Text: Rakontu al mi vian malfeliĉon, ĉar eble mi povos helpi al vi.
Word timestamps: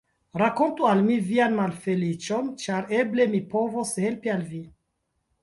Rakontu 0.41 0.87
al 0.91 1.03
mi 1.09 1.17
vian 1.27 1.53
malfeliĉon, 1.59 2.49
ĉar 2.65 2.89
eble 3.03 3.29
mi 3.35 3.43
povos 3.53 3.93
helpi 4.07 4.35
al 4.39 4.43
vi. 4.57 4.65